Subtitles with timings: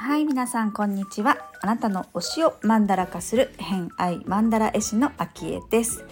[0.00, 1.38] はい皆さんこんにちは。
[1.60, 6.04] あなたの推しをマンダラ化する偏愛マンダラ絵師のあきえです。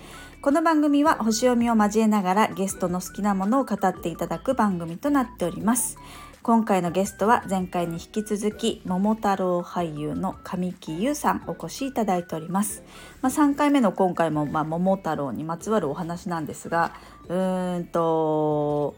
[0.43, 5.99] この番組は星読みを交えながらゲストの好きなものを語っていただく番組となっております。
[6.47, 12.85] 今回のゲストは前回に引き続き桃太郎俳優の神木優さんお越しいただいております、
[13.21, 16.93] まあ、3回目の今回もまあ桃太郎にまつわるお話なんですが
[17.27, 18.95] うーんと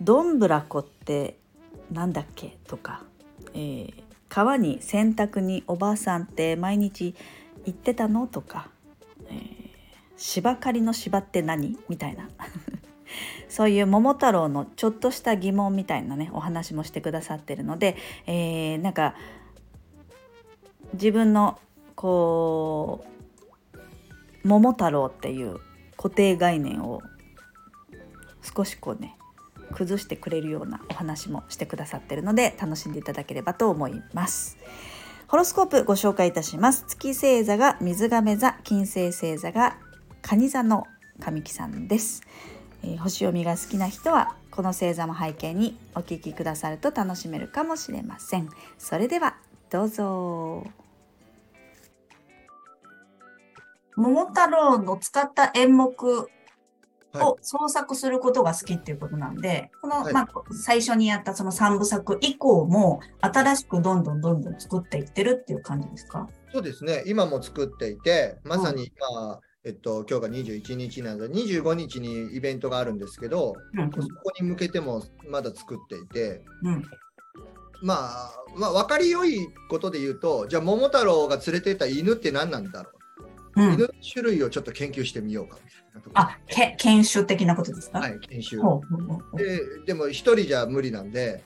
[0.00, 1.38] どんぶらこって
[1.90, 3.02] なんだっけとか、
[3.54, 3.92] えー
[4.28, 7.14] 川に洗濯におばあさんって毎日
[7.64, 8.68] 行ってたのとか、
[9.30, 9.58] えー
[10.16, 12.28] 芝刈りの芝って何みたいな。
[13.48, 19.14] そういう桃太郎のちょっとした疑問みたいなねお話もしてくださってるので、えーなんか
[20.94, 21.58] 自分の
[21.94, 23.04] こ
[23.74, 25.58] う桃太郎っていう
[25.98, 27.02] 固定概念を
[28.42, 29.16] 少しこうね
[29.72, 34.56] 崩してくれるようなお話もしてくださってるので楽しんでいただければと思います。
[35.26, 36.86] ホロスコープご紹介いたします。
[36.88, 39.76] 月星座が水亀座、金星星座が
[40.22, 40.86] 蟹座の
[41.20, 42.22] 神木さんです、
[42.82, 48.48] えー星読みが好きな人はこの星座も背景にお聞きくださると楽しめるかもしれません。
[48.78, 49.36] それでは
[49.70, 50.64] どうぞ。
[53.96, 56.30] 桃太郎の使った演目
[57.10, 57.24] はい。
[57.24, 60.12] を創作することが好きっていうことなんで、この、はい。
[60.12, 66.28] まあ、最初にやったその3部作以降も新しくどんどんどんどん作っていってるっていう感じですか？
[66.52, 73.90] そうですね、今も作っていて、まさに今、えっと、今日が21日なので、25日にイベントがあるんですけど、うん。
[73.90, 76.82] そこに向けてもまだ作っていて、うん。
[77.82, 82.90] まあ、まあ、分かりよいことで言うと、じゃあ、桃太郎が連れてった犬って何なんだろ
[83.56, 83.74] う、うん。
[83.74, 88.60] 犬の種類をちょっと研究してみようかみたいなとあ、け研修的なことですか、はい、研修。
[89.36, 91.44] ででも、一人じゃ無理なんで、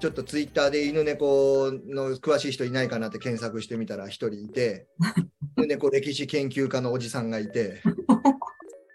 [0.00, 4.86] ちょっとツイッターで犬猫の詳しい人いないかなって検索してみたら一人いて、
[5.56, 7.82] 犬猫歴史研究家のおじさんがいて、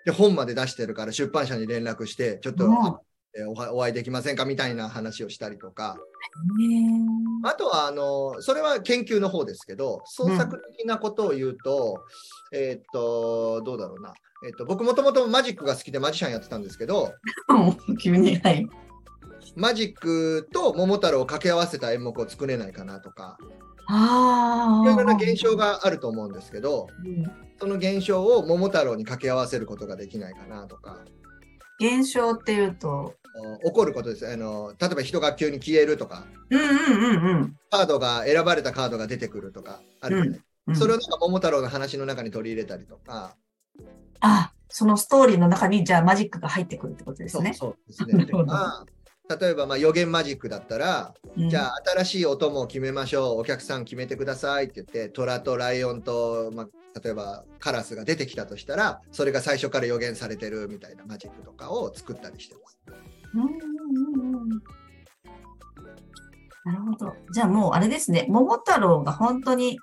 [0.05, 2.65] で本まで出してるから出版社に連絡して、ちょっと、
[3.47, 5.97] おはお会いできませんかみたいな話をしたりとか、
[7.43, 12.03] あとはあのそれは研究の方ですけど、創作的なことを言うと、
[12.53, 14.13] えーっと、どうだろうな。
[14.45, 17.13] えーっと、僕もともとマジックが好きでマジシャンやってたんですけど、
[17.99, 18.67] 急に、はい。
[19.55, 23.37] マジックと桃太郎を掛け合わせた演目を作れないかなとか、
[23.87, 24.83] ああ。
[24.83, 31.05] いろいろな現象があると思うんですけど、うんその現象を桃太郎に掛け合わせることができないかなとか、
[31.79, 33.13] 現象っていうと、
[33.63, 34.73] お起こることですあの。
[34.77, 40.75] 例えば人が急に消えるとか、うんうんうんうんカードが選ばれたカードが出てくるとかあるじゃないうん。
[40.75, 43.35] それをなんか桃太郎の話の中に取り入れたりとか、
[44.19, 47.53] あ、そのストーリーの中にじゃあマジックが入ってくるってことですね。
[47.53, 48.25] そうですなね。
[48.27, 48.85] るほどまあ
[49.29, 51.49] 例えばまあ予言マジックだったら、うん。
[51.49, 62.79] じゃあ新しいお供を決めましょう、お客さん決めてくださいって言って、虎とライオンと、まあ、例えばカラスが出てきたとしたら、それが最初から予言されてるみたいなマジックとかを作ったりしてます。
[66.65, 67.13] なるほど。
[67.33, 69.79] じゃあもうあれですね、桃太郎が本当に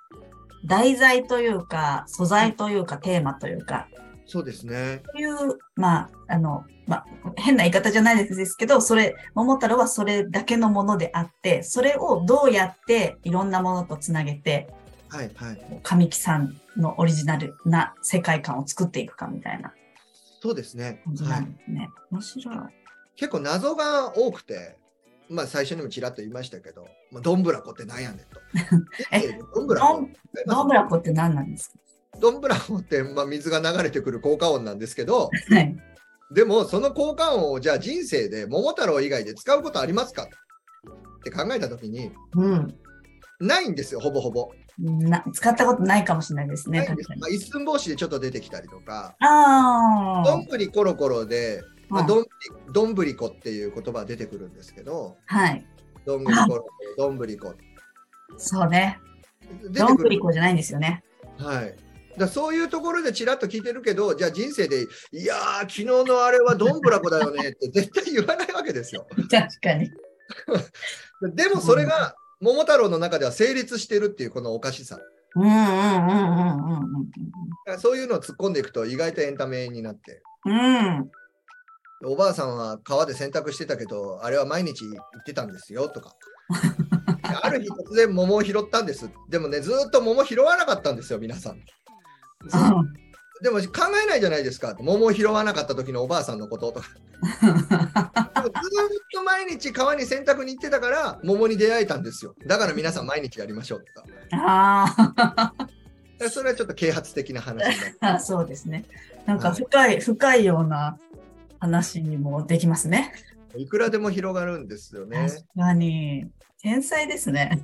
[0.66, 3.88] 題材というか、素材というか、テーマというか、
[4.30, 5.02] そうですね。
[5.12, 14.72] そういう、まあ、あの、まあ、変な言い方じゃないですけど、それ、桃太郎はそれだけのものであって、それをどうやっていろんなものとつなげて、
[15.08, 15.80] はいはい。
[15.82, 19.72] 神木さんのオリジナルな世界観を作っていくかみたいな
[20.40, 21.02] そうですね。
[21.04, 21.88] 感じはないんですね。
[22.12, 22.56] 面白い。
[23.16, 24.76] 結構謎が多くて、
[25.28, 28.40] まあ最初にもちらっと言いましたけど、まあ、どんぶらこって何やねんと。
[29.10, 29.94] えどんぶらこ？
[29.94, 30.12] どん
[30.46, 31.74] どんぶらこって何なんです
[32.20, 35.76] どんぶらこって、まあ、水が流れてくる効果音なんですけど、かはい。
[36.32, 42.74] でもその効果音をじゃあ人生で桃太郎以外で使うことありますかって考えたときに、うん。
[43.40, 44.50] ないんですよ、ほぼほぼ。
[44.78, 46.86] な使ったことないかもしれないですね。
[46.86, 46.92] す。
[47.18, 50.30] まあ、一寸法師でちょっと出てきたりとか、ああ。
[50.30, 55.66] どんぶりコロコロで、まあ、うんどんぶりどんぶりこっていう言葉が出てくるんですけど、はい。
[56.06, 56.66] どんぶりコロコロ、
[56.96, 57.54] どんぶりこ。
[58.36, 58.98] そうね。
[59.72, 61.02] どんぶりこじゃないんですよね。
[61.38, 61.74] はい。
[62.18, 69.06] だそういうところでちらっと聞いてるけど、じゃあ人生で、いやー、昨日のあれはどんぶらこだよねって 絶対言わないわけですよ。
[69.30, 69.90] 確かに。
[71.34, 74.98] でもそれが桃太郎の中では成立してるっていうこのおかしさ。
[75.36, 77.10] うんうんうんうんうん
[77.66, 80.22] だからそういうのを突っ込んでいくと意外とエンタメになって。
[80.44, 80.52] うん。
[80.52, 81.10] うん。
[82.04, 86.16] おばあさんは川で洗濯してたけど、あれは毎日行ってたんですよとか。
[87.42, 89.10] ある日突然桃を拾ったんです。
[89.28, 91.62] でもね、ずーっと桃拾わなかったんですよ、皆さん。
[92.48, 92.56] ず
[93.42, 94.76] でも考えないじゃないですか。
[94.78, 96.88] 桃を拾わなかった時のおばあさんのこととか。
[97.40, 97.62] ずーっ
[99.12, 102.34] と毎日川に洗濯に行ってたから桃に出会えたんですよ。
[102.46, 104.06] だから皆さん毎日やりましょうとか。
[104.32, 104.94] あ
[106.18, 107.98] だからそれはちょっと啓発的な話になる。
[108.00, 108.84] あ、 そうですね。
[109.26, 110.98] なんか深い、深いような
[111.60, 113.14] 話にもできますね。
[113.56, 115.28] いくらでも広がるんですよね。
[115.28, 116.30] 確かに。
[116.60, 117.62] 天才ですね。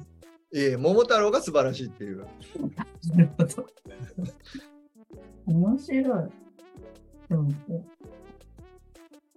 [0.54, 2.26] ええ桃太郎が素晴らしいっていう。
[3.14, 3.66] なるほど。
[5.46, 6.04] 面白い。
[7.28, 7.50] でも、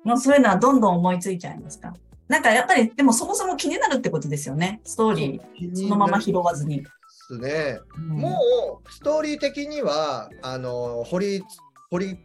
[0.03, 1.94] もうそういうのはどんどん思いついちゃいますか？
[2.27, 4.81] なんかやっぱり、でもそもそも気になるってことですよね。
[4.83, 6.83] ストーリー、そのまま拾わずに。
[6.83, 6.89] で
[7.27, 7.79] すね。
[7.95, 11.44] うんもうストーリー的にはあの掘り
[11.91, 12.17] 掘り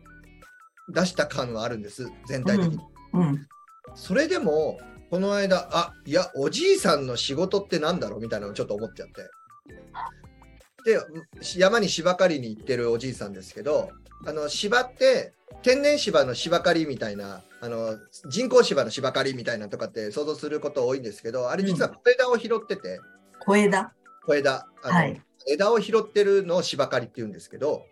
[0.89, 2.79] 出した感はあるんです全体的に。
[3.15, 3.47] うん。
[3.95, 4.79] それでも
[5.11, 8.21] この間あいやおじいさんの仕事ってなんだろう？
[8.21, 9.31] みたいなのをちょっと思っちゃって。
[10.85, 11.01] で
[11.57, 13.91] 山に芝刈りに行ってるおじいさんですけど
[14.27, 15.33] あの芝って
[15.63, 17.97] 天然芝の芝刈りみたいなあの
[18.29, 23.01] 人工芝の芝刈りみたいなとかって想像すること多いんですけどあれ実は小枝を拾ってて、
[23.47, 23.93] 小枝？
[24.27, 25.21] 小枝あの、はい。
[25.49, 27.83] 枝を拾ってるのを芝刈りって言うんですけど、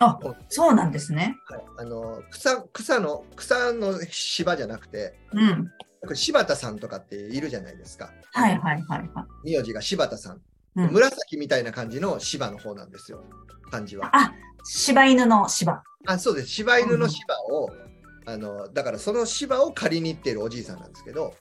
[0.00, 1.36] あ、そうなんですね。
[1.46, 5.70] はいあの草草の草の芝じゃなくてうん。
[6.14, 8.12] 柴田さんとかっているじゃないですか。
[8.32, 9.52] はいはいはいはい。
[9.56, 10.40] 名字が柴田さん、
[10.78, 13.24] うん紫みたいな感じの芝の方なんですよ
[13.70, 14.10] 漢字は。
[14.16, 14.32] あ、
[14.64, 15.82] 柴犬の柴。
[16.06, 17.70] あそうです柴犬の芝を、
[18.26, 21.34] あのだからその芝を借りに行ってるおじいさんなんですけど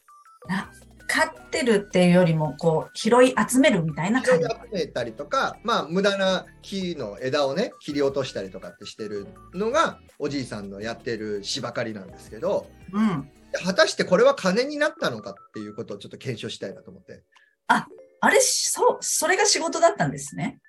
[0.49, 0.69] あ、
[1.07, 4.41] 飼ってるっていうよりも、こう、拾い集めるみたいな拾い感
[4.71, 4.77] じ。
[4.79, 12.67] 集めたりとか、まあ、無駄な木の枝をね切り落としたりとかってしてるのがおじいさんのやってる芝刈りなんですけど。
[12.91, 13.29] うん。
[13.63, 17.23] 果たしてこれは金になったのかっていうことをちょっと検証したいなと思って。
[17.67, 17.87] あ
[18.29, 20.59] れ、そう、それが仕事だったんですね。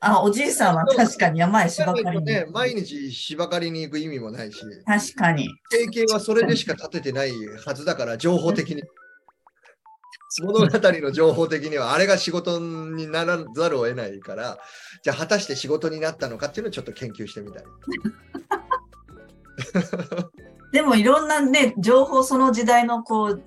[0.00, 2.24] あ、おじいさんは確かに山へ芝刈りに。
[2.24, 5.48] ね、毎日芝刈りに行く意味もないし、確かに。
[5.70, 7.32] 経験はそれでしか立ててない
[7.64, 8.82] はずだから、情報的に。
[10.40, 14.58] 物語の情報的にはあれが仕事にならざるを得ないから、
[15.02, 17.62] じゃあ果たして仕事になったのかっていうのをちょっと研究してみたい。
[20.72, 23.44] でもいろんなね、情報、その時代のこう、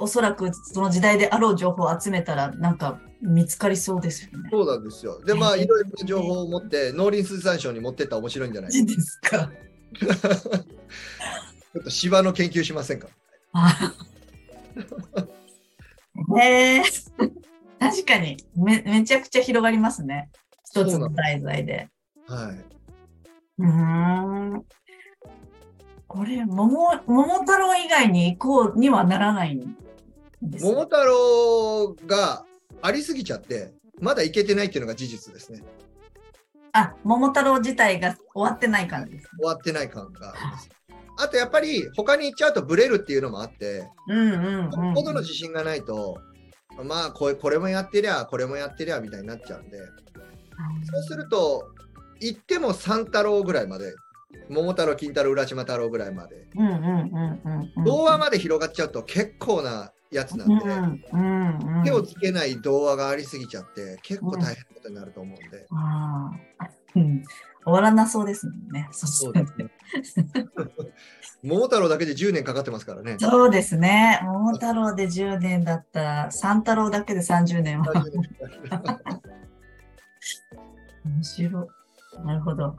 [0.00, 4.48] おそらくその時代であろう情報を集めたら、なんか見つかりそうですよね。
[4.50, 5.20] そうなんですよ。
[5.24, 8.86] で、まあ、いろいろな情報を持って、農林水産省に持ってったら面白いんじゃない？
[8.86, 9.50] ですか。
[10.00, 13.08] ちょっと芝の研究しませんか？
[13.52, 13.92] あ
[16.40, 16.82] へ え
[17.78, 20.30] 確かにめ、めちゃくちゃ広がりますね。
[20.64, 21.88] 一つの題材で。
[22.26, 22.64] はい。
[23.62, 24.64] うーん。
[26.06, 29.76] これ、桃、桃太郎以外に行こうにはならないん
[30.42, 32.44] 桃太郎が
[32.82, 35.62] ありすぎちゃって、まだいけてないっていうのが事実ですね。
[36.72, 39.28] あ、桃太郎自体が終わってない感じです。
[39.36, 40.70] 終わってない感があります。
[41.18, 44.94] あとやっぱり他に行っちゃうとブレるっていうのもあって、うんうんうん。
[44.94, 46.18] ほどの自信がないと、
[46.82, 49.78] まあこれこれもやってりゃ、これもやってりゃみたいになっちゃうんで、
[50.90, 51.72] そうすると、
[52.20, 53.94] 行っても三太郎ぐらいまで、
[54.48, 57.84] 桃太郎、金太郎、浦島太郎ぐらいまで、うんうんうんうんうん。
[57.84, 65.66] 童話まで広がっちゃうと結構なやつなんで、うんうんうん、手をつけない童話がありすぎちゃって、結構大変なことになると思うんで。
[65.70, 67.22] ああ、うん。
[67.62, 68.88] 終わらなそうですもんね。
[68.90, 70.26] そそううですね
[71.42, 73.16] 桃太郎だけで10年かかってますからね。
[73.18, 74.20] そうですね。
[74.24, 77.94] 桃太郎で10年だったら、三太郎だけで30年は。
[77.94, 79.20] 30年かかる
[81.04, 81.68] 面白
[82.22, 82.26] い。
[82.26, 82.76] なるほど。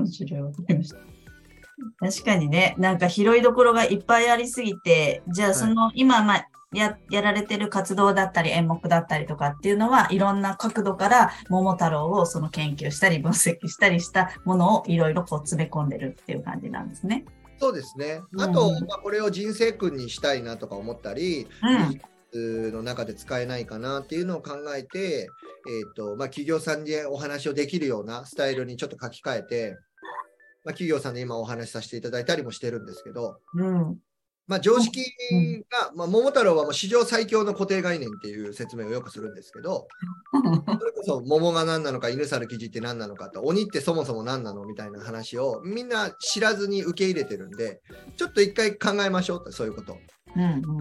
[0.00, 0.40] 面白い。
[0.42, 0.96] わかりました。
[1.98, 17.24] 確かにね、なんか拾いどころがいっぱいありすぎて、じゃあその、今、まあ、ややられてる活動だったり演目だったりとかっていうのはいろんな角度から桃太郎をその研究したり分析したりしたものをいろいろこう詰め込んでるっていう感じなんですね。
[17.60, 18.22] そうですね。
[18.32, 22.00] うんあと、まあ、これを人生訓にしたいなとか思ったり、うん。
[22.36, 25.28] の中で使えないかなっていうのを考えて、
[25.66, 29.78] えーとまあ、企業さんでお話をできるようなスタイルにちょっと書き換えて、
[30.64, 33.98] まあ、企業さんで今お話しさせていただいたりもしてるんですけど、うん。
[34.46, 35.00] まあ、常識
[35.70, 39.88] が、まあ、桃太郎はもう史上最強の固定概念っていう説明をよくするんですけど、
[40.32, 47.80] それこそ桃が何なのか、犬猿記事って何なのかと、鬼ってそもそも何なのみたいな話をみんな知らずに受け入れてるんで、
[48.18, 49.96] ちょっと一回考えましょうって、そういうこと。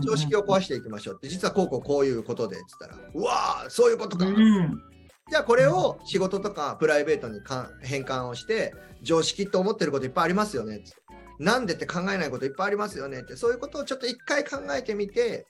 [0.01, 4.25] 常識を壊していきましょうって、実はこうこうこういうことでって言ったら、うわー、そういうことか。
[4.25, 4.81] うん。
[5.29, 10.91] じゃあこれを仕事とかプライベートにか変換をして、常識って思ってることいっぱいありますよねって。
[11.39, 15.45] なんでって考えないこといっぱいありますよねって、そういうことをちょっと一回考えてみて、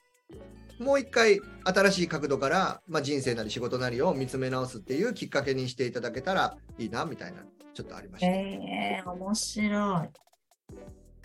[0.78, 7.42] もう一回新しい角度から、まあ、人生なり仕事なりを見つめ直すっていうきっかけにしていただけたらいいなみたいな
[7.74, 8.26] ちょっとありました。
[8.26, 10.08] えー、面白い。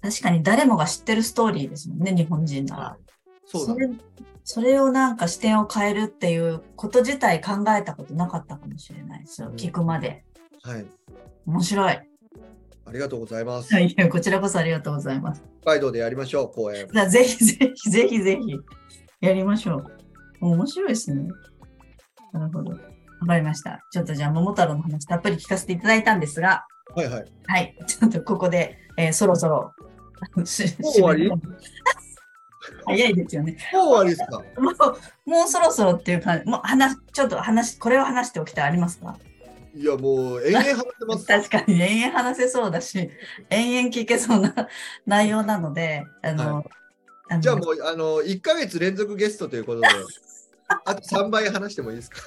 [0.01, 2.83] 確かに誰もが知ってるストーリーですもんね、日本人なら。
[2.83, 2.99] はい、
[3.45, 3.99] そうなんです
[4.43, 9.49] それそれをなんか視点を変えるっていうこと自体考えたことなかったかもしれないですよ。
[9.49, 10.23] うん聞くまで。
[10.63, 10.85] はい。
[11.45, 11.91] 面白い。
[11.91, 13.71] ありがとうございます。
[13.71, 15.43] はいや、こちらこそありがとうございます。
[15.61, 16.87] 北海道でやりましょう、公演。
[16.91, 18.57] じゃあぜひぜひぜひぜひ
[19.21, 19.85] やりましょう。
[20.41, 21.27] 面白いですね。
[22.33, 22.71] なるほど。
[22.71, 22.77] わ
[23.27, 23.79] かりました。
[23.91, 26.65] ちょっとじゃあ、桃太郎の話たっぷり聞かせていただいたんですが、
[26.95, 27.25] はいはい。
[27.45, 27.75] はい。
[27.85, 29.71] ちょっとここで、えーそろそろ。
[30.45, 31.31] しもう終わり？
[32.85, 33.57] 早いですよね。
[33.73, 34.37] もう終わりですか？
[34.61, 34.71] も
[35.25, 39.17] う、もうそろそろっていう感じ、もう話、ちょっと話、これを話しておきたいありますか？
[39.75, 41.25] いや、もう延々話してます。
[41.27, 43.09] 確かに延々話せそうだし、
[43.49, 44.53] 延々聞けそうな
[45.05, 46.63] 内容なので、あの、は
[47.29, 49.87] あのじゃあもう、あの、1ヶ月連続ゲストということで、
[50.85, 52.17] あと3倍話してもいいですか？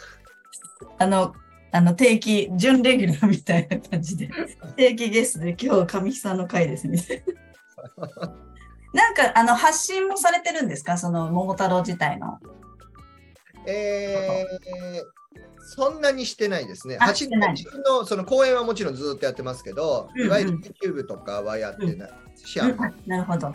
[0.98, 1.34] あの、
[1.72, 4.30] あの定期、準レギュラーみたいな感じで、
[4.76, 6.98] 定期ゲストで今日、さんの回ですね。
[6.98, 7.04] な
[9.12, 10.98] んか、あの、発信もされてるんですか？
[10.98, 12.38] その、桃太郎自体の。
[13.66, 15.02] えー、
[15.64, 16.98] そんなにしてないですね。
[17.00, 17.40] 自分
[17.82, 23.46] のその講演はもちろんずっとやってますけど、うんうんいわゆる YouTube とかはやってないし、あのなるほど。
[23.48, 23.54] は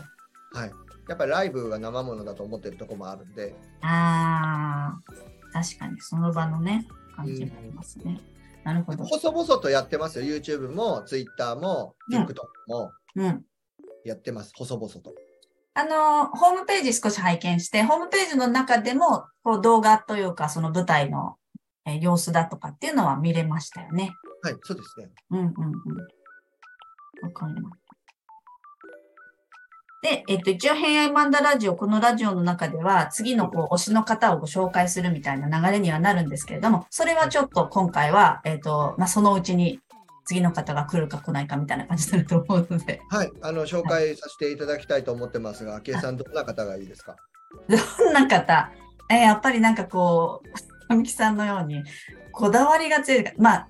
[0.66, 0.72] い。
[1.08, 8.20] やっぱりライブが生ものだと思ってるところもあるんで、ああ、確かにその場のね、感じがありますね。
[8.64, 9.04] なるほど。
[9.04, 10.26] 細々とやってますよ。
[10.26, 12.34] YouTube も Twitter もうん TikTok
[12.66, 13.44] もうん。
[14.04, 14.52] やってます。
[14.56, 15.14] 細々と。
[15.74, 21.36] あの、ホームページ少し拝見して、ホームページの中でも、こう動画というか、その舞台の、
[21.86, 24.12] えー様子だとかっていうのは見れましたよね。
[24.42, 25.08] はい、そうですね。
[25.30, 25.52] うんうんうん。
[27.22, 27.88] わかります。
[30.00, 39.80] で、えっと、一応、偏愛マンダラジオ、このラジオの中では、次のこう推しの方をご紹介するみたいな流れにはなるんですけれども、それはちょっと今回は、えっと、まあ、そのうちに
[40.28, 47.16] 次の方が来るか来ないかみたいな感じになると思うので、はい、あの紹介させていただきたいと思ってますが、昭恵さん、どんな方がいいですか？
[47.66, 48.70] どんな方、
[49.10, 51.82] えーやっぱりなんかこう、神木さんのように、
[52.30, 53.68] こだわりが強い、まあ、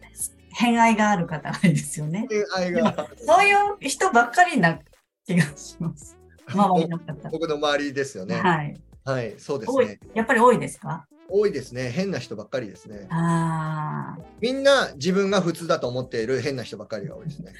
[0.53, 2.27] 偏愛がある方がいいですよね。
[2.29, 4.81] 恋愛がそういう人ばっかりな
[5.25, 6.19] 気がします。
[6.49, 7.29] 周りの方。
[7.31, 8.35] 僕の周りですよね。
[8.41, 8.77] はい。
[9.05, 10.01] はい、そうですね。。
[10.15, 11.07] やっぱり多いですか？
[11.29, 11.91] 多いですね。
[11.91, 13.07] 変な人ばっかりですね。
[13.11, 17.53] ああ、みんな自分が普通だと思っている変な人ばっかりが多いですね。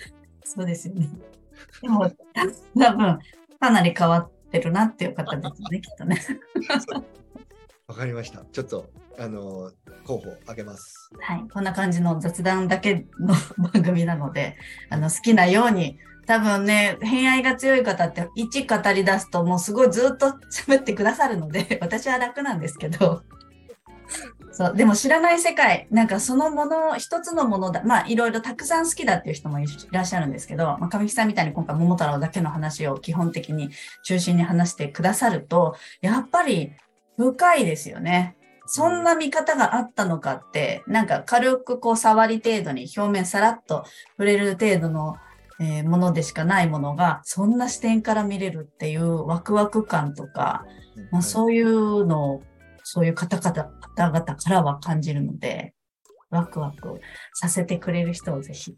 [0.45, 1.09] そうですよね。
[1.83, 2.17] でも、た
[2.79, 3.19] 多分
[3.61, 6.21] かなり変わってるなっていう方ですね、きっとね。
[7.87, 8.45] わかりました。
[8.53, 9.73] ちょっと、あの、
[10.05, 11.11] 候補あげます。
[11.21, 11.45] はい。
[11.53, 13.35] こんな感じの雑談だけの
[13.73, 14.57] 番組なので、
[14.91, 23.23] あの、好きなように、多分ね、偏愛が強い方って、一語り出すともうすごいずっと喋ってくださるので、私は楽なんですけど、
[24.53, 33.71] そう、でも知らない世界、なんかそのもの、一つのものだ、まあいろいろたくさん好きだっていう人もいらっしゃるんですけど、まあ、神木さんみたいに今回桃太郎だけの話を基本的に
[34.05, 36.73] 中心に話してくださると、やっぱり
[37.17, 38.37] 深いですよね。
[38.67, 43.85] そんな見方があったのかって、なんか軽くこう触り程度に表面さらっと
[44.19, 45.17] 触れる程度の、
[45.61, 50.65] えーものでしかないものが、そんな視点から見れるっていうワクワク感とか、
[51.11, 52.43] まあ、そういうのを、
[52.85, 55.75] そういう方々方々からは感じるので、
[56.31, 57.01] ワクワク
[57.35, 58.77] させてくれる人をぜひ。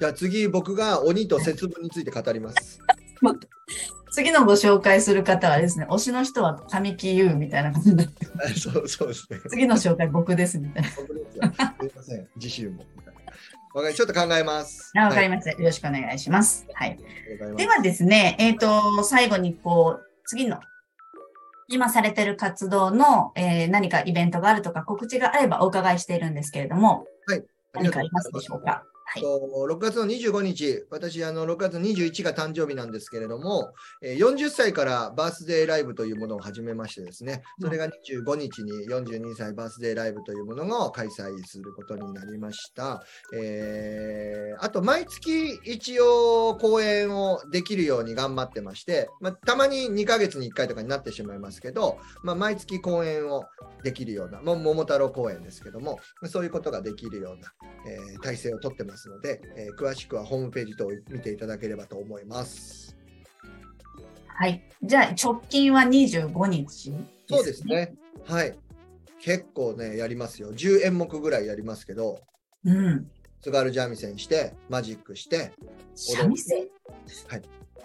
[0.00, 2.80] じゃあ次、僕が鬼と節分について語ります。
[4.10, 9.40] 次のご紹介する方はですね、推しの人は神木優みたいな感じになってます、 そうそうですね。
[9.48, 10.88] 次の紹介僕ですみたいな。
[10.96, 12.84] 僕ですよすいません、次週も。
[13.74, 14.92] わかりちょっと考えます。
[14.96, 16.66] あわかりまました、よろしくお願いします。
[16.72, 16.98] はい。
[16.98, 20.58] すではですね、えっ、と、最後にこう、次の、
[21.68, 27.04] 今されてる活動の、えー何かイベントがあるとか告知があればお伺いしているんですけれども、
[27.74, 28.82] 何かありますでしょうか？
[29.10, 29.22] はい。
[29.22, 33.72] と6月の25日、私、あの6月21が誕生日なんですけれども、
[34.02, 43.02] えー40歳からバースデーライブというものを始めましてですね、それが25日に42歳バースデーライブというものを開催することになりました。
[43.34, 53.44] えーあと、毎月一応公演をできるように頑張ってまして、まあ、たまに2ヶ月に1回とかになってしまいますけど、まあ、毎月公演を
[53.84, 57.52] できるような、も桃太郎公演ですけども、そういうことができるような、
[57.86, 62.96] えー体制をとってますので、えー詳しくはホームページ等を見ていただければと思います。
[64.26, 64.62] はい。
[64.82, 66.92] じゃあ、直近は25日、
[67.28, 67.66] そうです。
[67.66, 67.94] ね。
[68.24, 68.58] はい。
[69.20, 70.52] 結構ね、やりますよ。
[70.52, 72.20] 10演目ぐらいやりますけど、
[72.64, 73.10] うん。
[73.42, 75.52] 津軽三味線して、マジックして、
[75.94, 76.66] 三味線？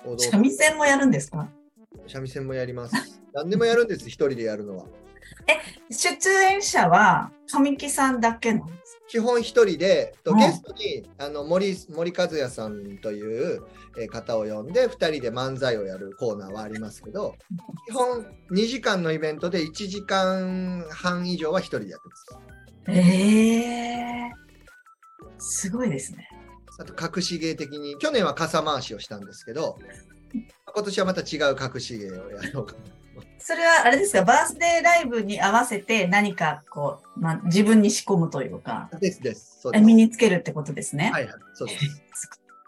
[0.06, 1.50] 踊三味線もやるんですか？
[2.08, 3.22] 三味線もやります。
[3.34, 4.86] 何でもやるんです、一人でやるのは。
[5.90, 13.64] 出演者は神木さんだけなんです基本一人で、とうんゲストにあの森森和也さんという
[13.98, 17.36] えー方を呼んで2人で漫才をやるコーナーはありますけど
[17.88, 22.26] 基本2時間のイベントで1時間半以上は1人でやってます。
[22.88, 24.32] ええ
[25.38, 26.28] すごいですね。
[26.80, 29.78] あと隠し芸的に去年は傘回しをしたんですけど
[30.34, 32.80] 今年はまた違う隠し芸をやろうかな。
[33.38, 39.60] それはあれですか、バースデーライブに合わせて何かこう、まあ、自分に仕込むというか、ですです。
[39.62, 41.12] そうです身につけるってことですね。
[41.14, 42.04] はいはい、そうです。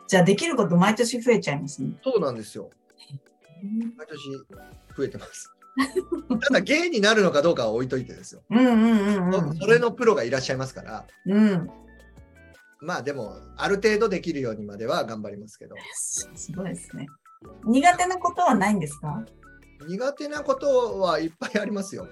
[0.07, 1.91] じゃあできること毎年増えちゃいますね。
[2.03, 2.69] そうなんですよ。
[3.97, 4.45] 毎年
[4.95, 5.51] 増えてます。
[6.41, 8.43] ただ芸になるのかどうかは置いといてですよ。
[8.49, 9.57] うんうんうんうん。
[9.57, 11.69] それのプロがいらっしゃいますから、うん。
[12.79, 17.07] まあでも、ある程度できるようにまでは頑張りますけど、すすごいですね。
[17.65, 19.23] 苦手なことはないんですか？
[19.87, 22.07] 苦手なことはいっぱいありますよ。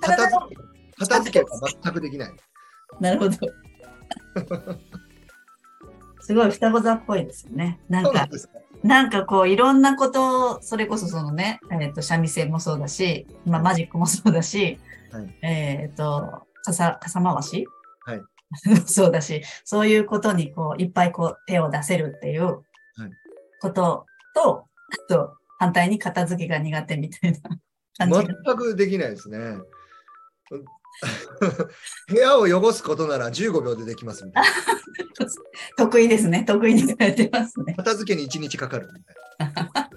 [0.00, 0.56] 片付け
[0.98, 1.50] 片付けが
[1.82, 2.32] 全くできない。
[3.00, 3.36] なるほど。
[6.20, 7.80] すごい双子座っぽいですよね。
[7.88, 8.28] なんか
[8.82, 9.24] なん、か。
[9.24, 14.78] こういろんなことを、それこそそのね、えっ、と、三味線もそうだし、まあマジックもそうだし、
[15.12, 17.66] はいえっ、と、傘、傘回し？
[18.06, 18.22] はい。
[18.86, 22.62] そうだし、そういうことにこう、いっぱいこう手を出せるっていう
[23.60, 24.66] ことと、
[25.08, 27.38] あと、反対に片付けが苦手みたいな
[27.98, 28.34] 感じが。
[28.44, 29.38] 全くできないですね。
[29.38, 30.64] う ん
[32.08, 34.50] 部屋を汚すことなら15秒でできますみたいな。
[35.76, 36.44] 得意ですね。
[36.44, 37.74] 得意にされてますね。
[37.74, 39.90] 片付けに1日かかるみたいな。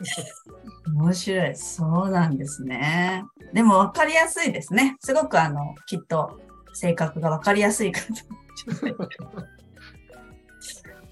[0.94, 1.56] 面白い。
[1.56, 3.24] そうなんですね。
[3.52, 4.96] でも分かりやすいですね。
[5.00, 6.40] すごくあの、きっと
[6.74, 8.06] 性格が分かりやすいかと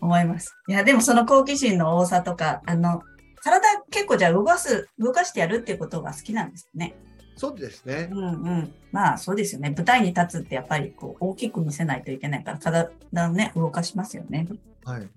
[0.00, 0.54] 思います。
[0.68, 3.02] いや、でもその好奇心の多さとか、あの、
[3.42, 6.94] 体結構じゃあ動かす、動かしてやるっていうことが好きなんですね。
[7.36, 8.14] そうですねう。
[8.14, 8.74] んうん。
[8.90, 9.70] まあそうですよね。
[9.70, 12.90] 舞台に立つってやっぱりこう大きく見せないといけないから、体
[13.28, 14.48] をね、動かしますよね。
[14.84, 15.08] はい。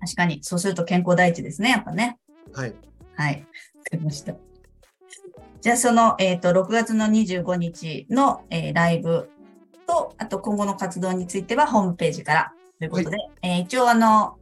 [0.00, 0.40] 確かに。
[0.42, 2.18] そうすると健康第一ですね、やっぱね。
[2.52, 2.74] はい。
[3.14, 3.34] はい。
[3.34, 3.40] わ
[3.90, 4.34] かりました。
[5.60, 9.28] じゃあ、その、えっ、と、6月の25日の、えーライブ
[9.88, 14.36] と、あと今後の活動についてはホームページからということで、えー一応あの、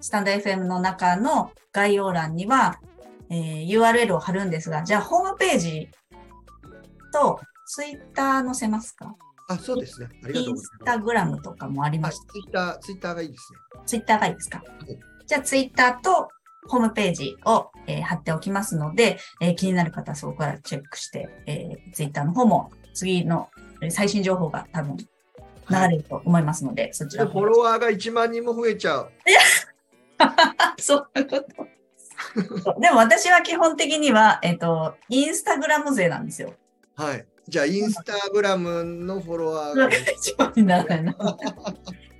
[0.00, 2.78] スタンド FM の中の概要欄には、
[3.30, 5.88] えー URL を貼るんですが、じゃあ、ホームページ
[7.12, 9.14] とツイッター載せますか？
[9.48, 10.08] あ、そうですね。
[10.24, 12.08] ありがとインうございスタグラムとかもありま。
[12.08, 12.18] ます。
[12.30, 13.58] ツイッター、ツイッターがいいですね。
[13.86, 14.62] ツイッターがいいですか、い
[15.26, 16.28] じゃあ、ツイッターと
[16.68, 23.48] ホームページを、えー貼っておきますので、えー気になる方はそこからチェックして、えー、ツイッターの方も次の
[23.80, 24.96] えー最新情報が多分
[25.70, 29.10] 流れると思いますので、そちでらフォロワーが1万人も増えちゃう。
[30.80, 31.68] そういうこと。
[32.80, 36.54] でも私は基本的には、えっ、と、インスタグラム勢なんですよ。
[36.96, 37.26] はい。
[37.48, 39.88] じゃあ、インスタグラムのフォロワーが。
[39.88, 41.16] 一番にならないな。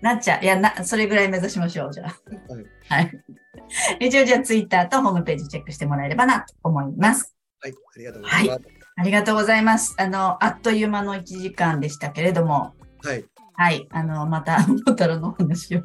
[0.00, 0.44] なっちゃう。
[0.44, 2.54] いや、な、それぐらい目指しましょう、じゃあ。
[2.54, 2.66] はい。
[2.88, 4.06] はい。
[4.06, 7.34] 一応、じゃあ、ツイッターとホームページチェックしてもらえればなと思います。
[7.60, 7.72] はい。
[7.72, 8.60] ありがとうございます。
[8.96, 9.94] ありがとうございます。
[9.98, 13.24] あの、あっという間の1時間でしたけれども、はい。
[13.58, 13.88] はい。
[13.90, 15.80] あの、また、モタロのお話を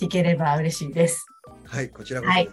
[0.00, 1.26] 聞ければ嬉しいです。
[1.66, 1.90] はい。
[1.90, 2.32] こちらこそ。
[2.32, 2.48] はい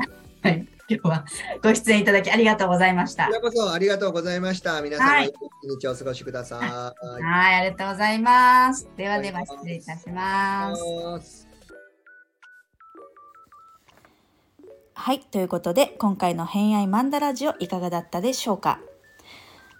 [0.42, 0.66] はい。
[0.88, 1.24] 今日は
[1.62, 3.34] ご出演いただきありがとうございましたこち。
[3.34, 4.80] らこそありがとうございました。
[4.80, 5.32] 皆様、はい
[5.78, 6.60] 日をお過ごしください。
[7.22, 8.88] はい、ありがとうございます。
[8.96, 10.74] ではでは失礼いたしま
[11.20, 11.46] す。
[14.94, 18.80] はい、ということで今回の偏愛マンダラジオいかがだったでしょうか？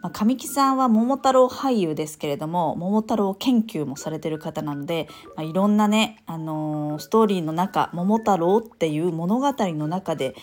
[0.03, 10.35] まあ、神木さんは桃太郎俳優ですけれども桃太郎研究もされてる方なので、まあ、いろんなね、あのーストーリーの中桃太郎っていう物語の中で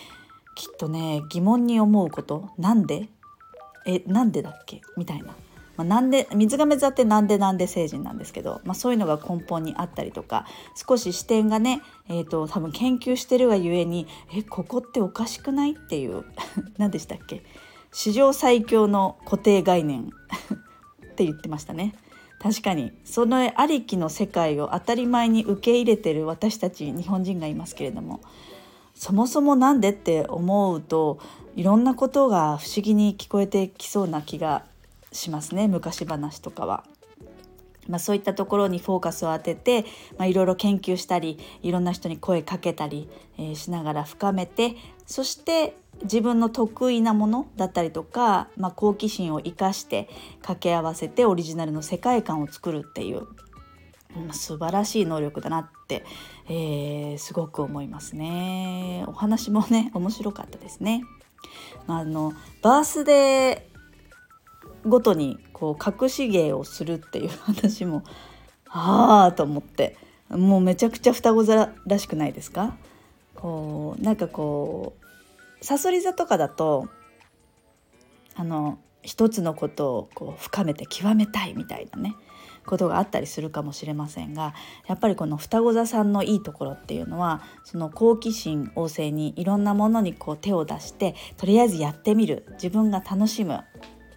[0.56, 3.08] きっとね疑問に思うことなんで？
[3.86, 4.80] えなんでだっけ？
[4.96, 5.34] みたいな、ま
[5.78, 15.72] あ、なんで水亀座ってなんでなんで星人なんですけど、まあ、そういうのが根本にあったりとか少し視点がね、えー、と多分研究してるがゆえにえここっておかしくない？
[15.72, 16.24] っていう。
[16.76, 17.42] 何でしたっけ？
[17.92, 20.10] 史上最強の固定概念
[21.04, 21.94] って言ってましたね。
[22.40, 28.22] 確かにそのありきの世界を当たり前に受け入れてる私たち日本人がいますけれども
[28.94, 31.18] そもそもなんでって思うと
[31.54, 34.64] いろんなことが不思議に聞こえてきそうな気が
[35.12, 36.84] しますね昔話とかは。
[37.88, 39.84] まあ、そういったところにフォーカスを当てて、
[40.18, 56.04] まあ、いろいろ研究したりいろんな人に声かけたり、えーしながら深めてそして自分の得意なものだったりとか、まあ、好奇心を生かして掛け合わせてオリジナルの世界観を作るっていう、うん素晴らしい能力だなって、
[56.48, 59.04] えーすごく思いますね。
[59.06, 61.04] お話もね面白かったですね。
[61.86, 63.69] あのバースデー
[64.86, 68.02] ごとにこう隠し芸をするっていう私も
[68.68, 69.96] ああと思って
[70.28, 72.76] もうめちゃくちゃ双子座らしくないですか？
[73.34, 74.94] こうなんかこ
[75.60, 76.88] うさそり座とかだと
[78.34, 82.14] あの一つのことをこう深めて極めたいみたいなね
[82.66, 84.54] ことがあったりするかもしれませんが
[84.86, 92.44] やっぱりこの双子座さんのいいところっていうのはその好奇心旺盛にいろんなものにこう手を出してとりあえずやってみる。
[92.52, 93.60] 自分が楽しむ。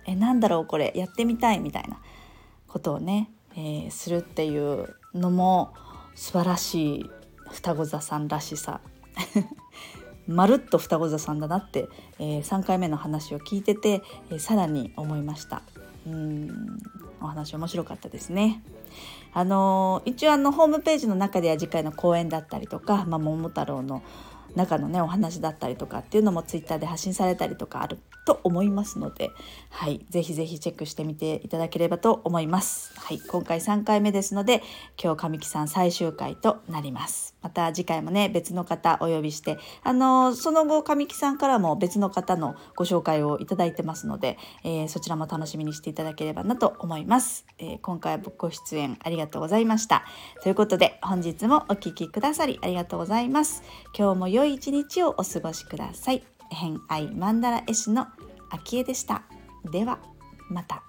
[0.05, 1.99] えなんだろうこれやってみたいみたいな
[2.67, 5.73] ことをね、えー、するっていうのも
[6.15, 7.11] 素晴らしい
[7.51, 8.81] 双子座さんらしさ。
[10.25, 15.61] まるっと双子座さんだなって、えー、3回目の話を聞いてて、えー、さらに思いました。
[16.07, 16.79] うん
[17.21, 18.61] お話面白かったですね。
[19.33, 24.03] あのー、一応あのホームページの中では次回の講演だったりとか、まあ、桃太郎の
[24.55, 29.31] 中のねお話だったりとかっていうのもツイッターで発信されたりとかあると思いますので、
[29.69, 32.93] はい、ぜひぜひチェックしてみていただければと思います。
[32.97, 34.63] はい、今回3回目ですので、
[35.01, 37.35] 今日神木さん最終回となります。
[37.41, 47.45] また次回もね、別の方お呼びして、あのその後神木さんからも別の方のご紹介をいただいてますので、えー、そちらも楽しみにしていただければなと思います。
[47.57, 50.05] えー、今回はご出演ありがとうございました。
[50.41, 53.63] ということで、本日もお聴きくださりありがとうございます。
[53.97, 56.32] 今日も良い一日をお過ごしください。
[56.51, 58.07] 偏愛マンダラ絵師の
[58.49, 59.23] 秋江でした。
[59.71, 59.99] では
[60.49, 60.83] また。